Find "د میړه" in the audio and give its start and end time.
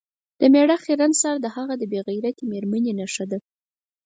0.39-0.75